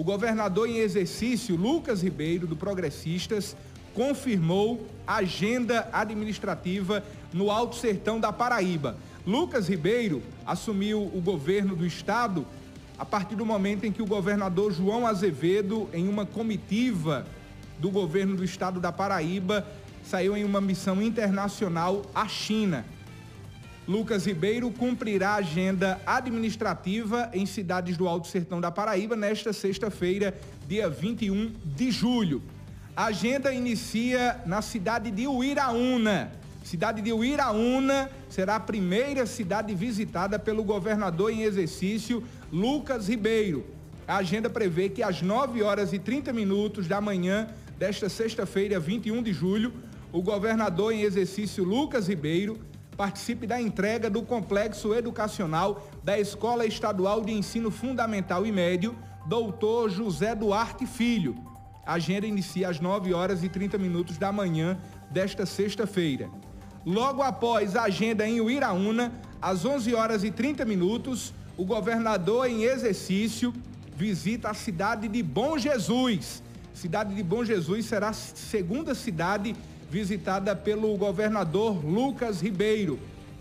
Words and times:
o 0.00 0.02
governador 0.02 0.66
em 0.66 0.78
exercício, 0.78 1.54
Lucas 1.54 2.02
Ribeiro, 2.02 2.46
do 2.46 2.56
Progressistas, 2.56 3.54
confirmou 3.92 4.86
agenda 5.06 5.90
administrativa 5.92 7.04
no 7.34 7.50
Alto 7.50 7.76
Sertão 7.76 8.18
da 8.18 8.32
Paraíba. 8.32 8.96
Lucas 9.26 9.68
Ribeiro 9.68 10.22
assumiu 10.46 11.02
o 11.02 11.20
governo 11.20 11.76
do 11.76 11.84
estado 11.84 12.46
a 12.98 13.04
partir 13.04 13.34
do 13.36 13.44
momento 13.44 13.84
em 13.84 13.92
que 13.92 14.00
o 14.00 14.06
governador 14.06 14.72
João 14.72 15.06
Azevedo, 15.06 15.86
em 15.92 16.08
uma 16.08 16.24
comitiva 16.24 17.26
do 17.78 17.90
governo 17.90 18.34
do 18.34 18.42
estado 18.42 18.80
da 18.80 18.90
Paraíba, 18.90 19.66
saiu 20.02 20.34
em 20.34 20.44
uma 20.44 20.62
missão 20.62 21.02
internacional 21.02 22.00
à 22.14 22.26
China. 22.26 22.86
Lucas 23.90 24.24
Ribeiro 24.24 24.70
cumprirá 24.70 25.34
agenda 25.34 26.00
administrativa 26.06 27.28
em 27.32 27.44
cidades 27.44 27.96
do 27.96 28.06
Alto 28.06 28.28
Sertão 28.28 28.60
da 28.60 28.70
Paraíba 28.70 29.16
nesta 29.16 29.52
sexta-feira, 29.52 30.32
dia 30.68 30.88
21 30.88 31.52
de 31.64 31.90
julho. 31.90 32.40
A 32.94 33.06
agenda 33.06 33.52
inicia 33.52 34.40
na 34.46 34.62
cidade 34.62 35.10
de 35.10 35.26
Uiraúna. 35.26 36.30
Cidade 36.62 37.02
de 37.02 37.12
Uiraúna 37.12 38.08
será 38.28 38.54
a 38.54 38.60
primeira 38.60 39.26
cidade 39.26 39.74
visitada 39.74 40.38
pelo 40.38 40.62
governador 40.62 41.32
em 41.32 41.42
exercício, 41.42 42.22
Lucas 42.52 43.08
Ribeiro. 43.08 43.66
A 44.06 44.18
agenda 44.18 44.48
prevê 44.48 44.88
que 44.88 45.02
às 45.02 45.20
9 45.20 45.64
horas 45.64 45.92
e 45.92 45.98
30 45.98 46.32
minutos 46.32 46.86
da 46.86 47.00
manhã 47.00 47.48
desta 47.76 48.08
sexta-feira, 48.08 48.78
21 48.78 49.20
de 49.20 49.32
julho, 49.32 49.72
o 50.12 50.22
governador 50.22 50.92
em 50.92 51.02
exercício, 51.02 51.64
Lucas 51.64 52.06
Ribeiro, 52.06 52.70
participe 53.00 53.46
da 53.46 53.58
entrega 53.58 54.10
do 54.10 54.20
complexo 54.20 54.92
educacional 54.92 55.88
da 56.04 56.18
Escola 56.18 56.66
Estadual 56.66 57.22
de 57.22 57.32
Ensino 57.32 57.70
Fundamental 57.70 58.44
e 58.44 58.52
Médio, 58.52 58.94
Doutor 59.24 59.88
José 59.88 60.34
Duarte 60.34 60.84
Filho. 60.84 61.34
A 61.86 61.94
agenda 61.94 62.26
inicia 62.26 62.68
às 62.68 62.78
9 62.78 63.14
horas 63.14 63.42
e 63.42 63.48
30 63.48 63.78
minutos 63.78 64.18
da 64.18 64.30
manhã 64.30 64.78
desta 65.10 65.46
sexta-feira. 65.46 66.28
Logo 66.84 67.22
após 67.22 67.74
a 67.74 67.84
agenda 67.84 68.28
em 68.28 68.38
Uiraúna, 68.38 69.10
às 69.40 69.64
11 69.64 69.94
horas 69.94 70.22
e 70.22 70.30
30 70.30 70.66
minutos, 70.66 71.32
o 71.56 71.64
governador 71.64 72.50
em 72.50 72.64
exercício 72.64 73.50
visita 73.96 74.50
a 74.50 74.54
cidade 74.54 75.08
de 75.08 75.22
Bom 75.22 75.56
Jesus. 75.56 76.42
Cidade 76.74 77.14
de 77.14 77.22
Bom 77.22 77.46
Jesus 77.46 77.86
será 77.86 78.10
a 78.10 78.12
segunda 78.12 78.94
cidade 78.94 79.56
visitada 79.90 80.54
pelo 80.54 80.96
governador 80.96 81.84
Lucas 81.84 82.40
Ribeiro. 82.40 82.98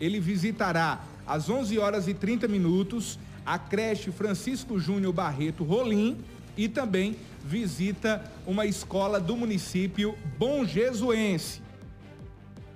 Ele 0.00 0.18
visitará 0.18 1.00
às 1.26 1.48
11 1.48 1.78
horas 1.78 2.08
e 2.08 2.14
30 2.14 2.48
minutos 2.48 3.18
a 3.46 3.58
creche 3.58 4.10
Francisco 4.10 4.78
Júnior 4.78 5.12
Barreto 5.12 5.62
Rolim 5.62 6.18
e 6.56 6.68
também 6.68 7.16
visita 7.44 8.22
uma 8.46 8.66
escola 8.66 9.20
do 9.20 9.36
município 9.36 10.16
Bom 10.38 10.64
Jesuense. 10.64 11.62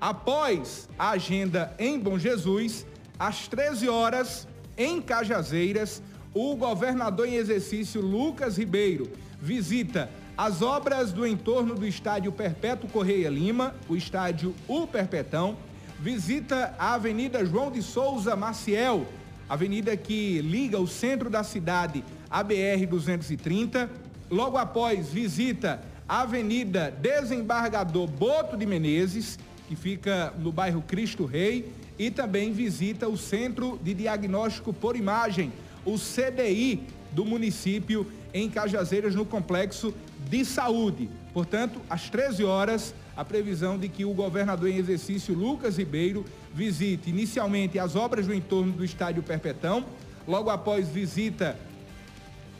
Após 0.00 0.88
a 0.98 1.10
agenda 1.10 1.72
em 1.78 1.98
Bom 1.98 2.18
Jesus, 2.18 2.84
às 3.18 3.46
13 3.46 3.88
horas, 3.88 4.48
em 4.76 5.00
Cajazeiras, 5.00 6.02
o 6.34 6.56
governador 6.56 7.28
em 7.28 7.36
exercício 7.36 8.00
Lucas 8.00 8.56
Ribeiro 8.56 9.08
visita 9.40 10.10
as 10.36 10.62
obras 10.62 11.12
do 11.12 11.26
entorno 11.26 11.74
do 11.74 11.86
estádio 11.86 12.32
Perpétuo 12.32 12.88
Correia 12.88 13.28
Lima, 13.28 13.74
o 13.88 13.94
estádio 13.94 14.54
O 14.66 14.86
Perpetão, 14.86 15.56
visita 16.00 16.74
a 16.78 16.94
Avenida 16.94 17.44
João 17.44 17.70
de 17.70 17.82
Souza 17.82 18.34
Maciel, 18.34 19.06
avenida 19.48 19.96
que 19.96 20.40
liga 20.40 20.80
o 20.80 20.86
centro 20.86 21.28
da 21.28 21.44
cidade 21.44 22.02
à 22.30 22.42
BR 22.42 22.86
230. 22.88 23.90
Logo 24.30 24.56
após, 24.56 25.10
visita 25.10 25.82
a 26.08 26.22
Avenida 26.22 26.90
Desembargador 26.90 28.08
Boto 28.08 28.56
de 28.56 28.64
Menezes, 28.64 29.38
que 29.68 29.76
fica 29.76 30.32
no 30.38 30.50
bairro 30.50 30.82
Cristo 30.82 31.26
Rei, 31.26 31.70
e 31.98 32.10
também 32.10 32.52
visita 32.52 33.06
o 33.06 33.18
Centro 33.18 33.78
de 33.82 33.92
Diagnóstico 33.92 34.72
por 34.72 34.96
Imagem, 34.96 35.52
o 35.84 35.98
CDI 35.98 36.82
do 37.12 37.24
município 37.24 38.06
em 38.34 38.48
Cajazeiras, 38.48 39.14
no 39.14 39.24
complexo 39.24 39.94
de 40.28 40.44
saúde. 40.44 41.08
Portanto, 41.32 41.80
às 41.88 42.08
13 42.08 42.44
horas, 42.44 42.94
a 43.16 43.24
previsão 43.24 43.78
de 43.78 43.88
que 43.88 44.04
o 44.04 44.14
governador 44.14 44.68
em 44.68 44.76
exercício, 44.76 45.34
Lucas 45.34 45.76
Ribeiro, 45.76 46.24
visite 46.54 47.10
inicialmente 47.10 47.78
as 47.78 47.94
obras 47.94 48.26
do 48.26 48.34
entorno 48.34 48.72
do 48.72 48.84
Estádio 48.84 49.22
Perpetão, 49.22 49.84
logo 50.26 50.50
após 50.50 50.88
visita 50.88 51.58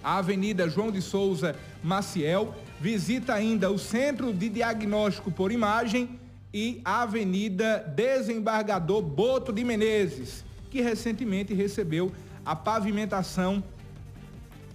a 0.02 0.18
Avenida 0.18 0.68
João 0.68 0.90
de 0.90 1.00
Souza 1.00 1.56
Maciel, 1.82 2.54
visita 2.80 3.34
ainda 3.34 3.70
o 3.70 3.78
Centro 3.78 4.32
de 4.32 4.48
Diagnóstico 4.48 5.30
por 5.30 5.52
Imagem 5.52 6.18
e 6.52 6.80
a 6.84 7.02
Avenida 7.02 7.78
Desembargador 7.94 9.00
Boto 9.00 9.52
de 9.52 9.64
Menezes, 9.64 10.44
que 10.70 10.80
recentemente 10.80 11.54
recebeu 11.54 12.12
a 12.44 12.56
pavimentação 12.56 13.62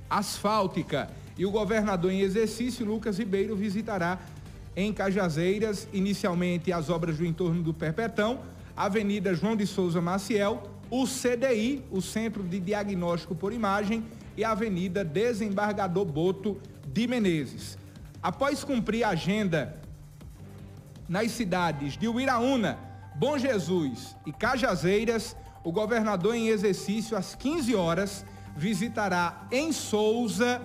asfáltica. 0.10 1.10
E 1.38 1.46
o 1.46 1.52
governador 1.52 2.12
em 2.12 2.22
exercício, 2.22 2.86
Lucas 2.86 3.18
Ribeiro, 3.18 3.56
visitará 3.56 4.20
em 4.76 4.94
Cajazeiras, 4.94 5.88
inicialmente 5.92 6.72
as 6.72 6.90
obras 6.90 7.18
do 7.18 7.26
entorno 7.26 7.64
do 7.64 7.74
Perpetão, 7.74 8.40
Avenida 8.76 9.34
João 9.34 9.56
de 9.56 9.66
Souza 9.66 10.02
Maciel, 10.02 10.64
o 10.90 11.06
CDI, 11.06 11.84
o 11.92 12.02
Centro 12.02 12.44
de 12.44 12.60
Diagnóstico 12.60 13.36
por 13.36 13.52
Imagem, 13.52 14.04
e 14.38 14.44
a 14.44 14.52
Avenida 14.52 15.04
Desembargador 15.04 16.06
Boto 16.06 16.62
de 16.86 17.08
Menezes. 17.08 17.78
Após 18.22 18.64
cumprir 18.64 19.04
a 19.04 19.10
agenda 19.10 19.82
nas 21.10 21.32
cidades 21.32 21.98
de 21.98 22.08
Uiraúna, 22.08 22.78
Bom 23.16 23.36
Jesus 23.36 24.16
e 24.28 24.32
Cajazeiras, 24.32 25.36
o 25.64 25.72
governador 25.72 26.36
em 26.36 26.50
exercício 26.50 27.18
às 27.18 27.34
15 27.34 27.74
horas 27.74 28.24
visitará 28.58 29.48
em 29.52 29.72
Souza 29.72 30.60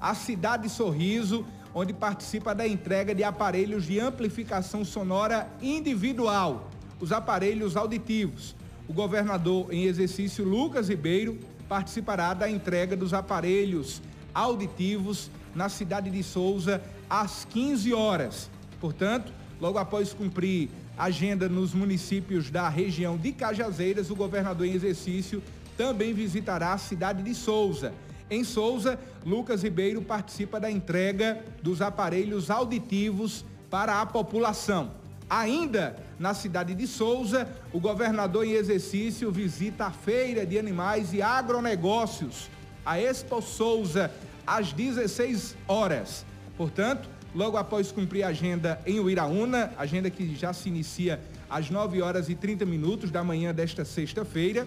a 0.00 0.14
cidade 0.14 0.68
Sorriso, 0.68 1.46
onde 1.72 1.92
participa 1.92 2.54
da 2.54 2.66
entrega 2.66 3.14
de 3.14 3.22
aparelhos 3.22 3.86
de 3.86 4.00
amplificação 4.00 4.84
sonora 4.84 5.48
individual, 5.62 6.68
os 7.00 7.12
aparelhos 7.12 7.76
auditivos. 7.76 8.56
O 8.88 8.92
governador 8.92 9.72
em 9.72 9.84
exercício 9.84 10.44
Lucas 10.44 10.88
Ribeiro 10.88 11.38
participará 11.68 12.34
da 12.34 12.50
entrega 12.50 12.96
dos 12.96 13.14
aparelhos 13.14 14.02
auditivos 14.34 15.30
na 15.54 15.68
cidade 15.68 16.10
de 16.10 16.22
Souza 16.22 16.82
às 17.08 17.44
15 17.44 17.94
horas. 17.94 18.50
Portanto, 18.80 19.32
logo 19.60 19.78
após 19.78 20.12
cumprir 20.12 20.68
agenda 20.98 21.48
nos 21.48 21.72
municípios 21.72 22.50
da 22.50 22.68
região 22.68 23.16
de 23.16 23.32
Cajazeiras, 23.32 24.10
o 24.10 24.16
governador 24.16 24.66
em 24.66 24.72
exercício 24.72 25.42
também 25.76 26.12
visitará 26.12 26.72
a 26.72 26.78
cidade 26.78 27.22
de 27.22 27.34
Souza. 27.34 27.92
Em 28.30 28.42
Souza, 28.42 28.98
Lucas 29.24 29.62
Ribeiro 29.62 30.02
participa 30.02 30.58
da 30.58 30.70
entrega 30.70 31.44
dos 31.62 31.80
aparelhos 31.80 32.50
auditivos 32.50 33.44
para 33.70 34.00
a 34.00 34.06
população. 34.06 34.90
Ainda 35.28 35.96
na 36.18 36.34
cidade 36.34 36.74
de 36.74 36.86
Souza, 36.86 37.48
o 37.72 37.80
governador 37.80 38.46
em 38.46 38.52
exercício 38.52 39.30
visita 39.30 39.86
a 39.86 39.90
Feira 39.90 40.46
de 40.46 40.58
Animais 40.58 41.12
e 41.12 41.20
Agronegócios, 41.20 42.48
a 42.84 43.00
Expo 43.00 43.42
Souza, 43.42 44.10
às 44.46 44.72
16 44.72 45.56
horas. 45.66 46.24
Portanto, 46.56 47.08
logo 47.34 47.56
após 47.56 47.90
cumprir 47.90 48.22
a 48.22 48.28
agenda 48.28 48.80
em 48.86 49.00
Uiraúna, 49.00 49.72
agenda 49.76 50.08
que 50.08 50.34
já 50.34 50.52
se 50.52 50.68
inicia 50.68 51.20
às 51.50 51.70
9 51.70 52.00
horas 52.00 52.28
e 52.28 52.34
30 52.34 52.64
minutos 52.64 53.10
da 53.10 53.22
manhã 53.22 53.52
desta 53.52 53.84
sexta-feira, 53.84 54.66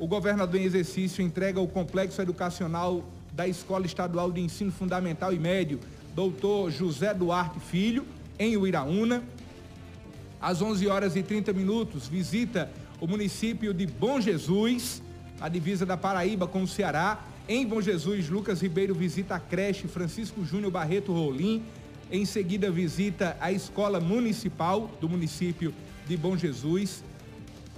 o 0.00 0.06
governador 0.06 0.58
em 0.58 0.64
exercício 0.64 1.22
entrega 1.22 1.60
o 1.60 1.68
complexo 1.68 2.22
educacional 2.22 3.04
da 3.34 3.46
Escola 3.46 3.84
Estadual 3.84 4.32
de 4.32 4.40
Ensino 4.40 4.72
Fundamental 4.72 5.30
e 5.30 5.38
Médio, 5.38 5.78
doutor 6.14 6.70
José 6.70 7.12
Duarte 7.12 7.60
Filho, 7.60 8.06
em 8.38 8.56
Uiraúna. 8.56 9.22
Às 10.40 10.62
11 10.62 10.88
horas 10.88 11.16
e 11.16 11.22
30 11.22 11.52
minutos, 11.52 12.08
visita 12.08 12.70
o 12.98 13.06
município 13.06 13.74
de 13.74 13.86
Bom 13.86 14.18
Jesus, 14.18 15.02
a 15.38 15.50
divisa 15.50 15.84
da 15.84 15.98
Paraíba 15.98 16.46
com 16.46 16.62
o 16.62 16.66
Ceará. 16.66 17.22
Em 17.46 17.66
Bom 17.66 17.82
Jesus, 17.82 18.30
Lucas 18.30 18.62
Ribeiro 18.62 18.94
visita 18.94 19.34
a 19.34 19.40
creche 19.40 19.86
Francisco 19.86 20.42
Júnior 20.46 20.72
Barreto 20.72 21.12
Rolim. 21.12 21.62
Em 22.10 22.24
seguida, 22.24 22.70
visita 22.70 23.36
a 23.38 23.52
escola 23.52 24.00
municipal 24.00 24.90
do 24.98 25.10
município 25.10 25.74
de 26.08 26.16
Bom 26.16 26.38
Jesus. 26.38 27.04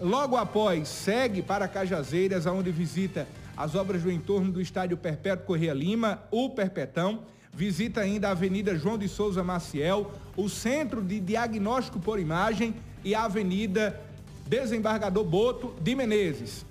Logo 0.02 0.36
após, 0.36 0.88
segue 0.88 1.42
para 1.42 1.68
Cajazeiras, 1.68 2.44
onde 2.44 2.72
visita 2.72 3.24
as 3.56 3.76
obras 3.76 4.02
do 4.02 4.10
entorno 4.10 4.50
do 4.50 4.60
estádio 4.60 4.96
Perpétuo 4.96 5.46
Correia 5.46 5.72
Lima, 5.72 6.24
o 6.28 6.50
Perpetão. 6.50 7.20
Visita 7.54 8.00
ainda 8.00 8.26
a 8.26 8.32
Avenida 8.32 8.76
João 8.76 8.98
de 8.98 9.06
Souza 9.06 9.44
Maciel, 9.44 10.10
o 10.36 10.48
Centro 10.48 11.00
de 11.00 11.20
Diagnóstico 11.20 12.00
por 12.00 12.18
Imagem 12.18 12.74
e 13.04 13.14
a 13.14 13.26
Avenida 13.26 14.00
Desembargador 14.44 15.22
Boto 15.22 15.72
de 15.80 15.94
Menezes. 15.94 16.66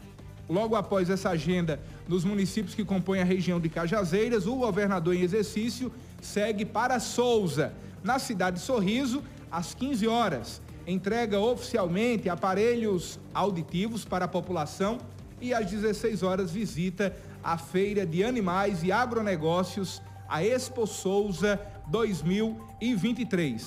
Logo 0.50 0.76
após 0.76 1.10
essa 1.10 1.30
agenda 1.30 1.80
nos 2.10 2.26
municípios 2.26 2.76
que 2.76 2.84
compõem 2.84 3.22
a 3.22 3.26
região 3.26 3.62
de 3.62 3.70
Cajazeiras, 3.70 4.46
o 4.46 4.58
governador 4.58 5.16
em 5.16 5.22
exercício 5.22 5.90
segue 6.22 6.66
para 6.66 7.00
Souza, 7.00 7.72
na 8.04 8.20
cidade 8.20 8.58
de 8.58 8.64
Sorriso, 8.64 9.24
às 9.50 9.74
15 9.74 10.06
horas. 10.06 10.62
Entrega 10.88 11.40
oficialmente 11.40 12.30
aparelhos 12.30 13.20
auditivos 13.34 14.04
para 14.04 14.26
a 14.26 14.28
população 14.28 14.98
e 15.40 15.54
às 15.54 15.70
16 15.70 16.24
horas 16.24 16.52
visita 16.52 17.16
a 17.44 17.58
Feira 17.58 18.06
de 18.06 18.24
Animais 18.24 18.84
e 18.84 18.92
Agronegócios, 18.92 20.02
a 20.28 20.44
Expo 20.44 20.88
Souza 20.88 21.60
2023. 21.88 23.64